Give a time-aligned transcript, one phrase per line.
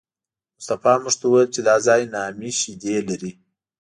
[0.57, 3.31] مصطفی موږ ته وویل چې دا ځای نامي شیدې لري.